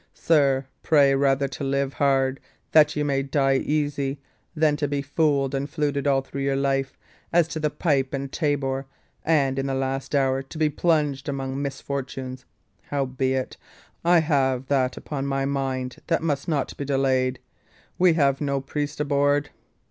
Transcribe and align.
Sir, 0.15 0.65
pray 0.81 1.13
rather 1.13 1.47
to 1.49 1.63
live 1.63 1.93
hard, 1.93 2.39
that 2.71 2.95
ye 2.95 3.03
may 3.03 3.21
die 3.21 3.57
easy, 3.57 4.19
than 4.55 4.75
to 4.77 4.87
be 4.87 5.03
fooled 5.03 5.53
and 5.53 5.69
fluted 5.69 6.07
all 6.07 6.23
through 6.23 6.55
life, 6.55 6.97
as 7.31 7.47
to 7.49 7.59
the 7.59 7.69
pipe 7.69 8.11
and 8.11 8.31
tabor, 8.31 8.87
and, 9.23 9.59
in 9.59 9.67
the 9.67 9.75
last 9.75 10.15
hour, 10.15 10.41
be 10.57 10.69
plunged 10.71 11.29
among 11.29 11.61
misfortunes! 11.61 12.45
Howbeit, 12.85 13.57
I 14.03 14.21
have 14.21 14.65
that 14.69 14.97
upon 14.97 15.27
my 15.27 15.45
mind 15.45 15.97
that 16.07 16.23
must 16.23 16.47
not 16.47 16.75
be 16.77 16.85
delayed. 16.85 17.37
We 17.99 18.13
have 18.13 18.41
no 18.41 18.59
priest 18.59 18.99
aboard?" 18.99 19.51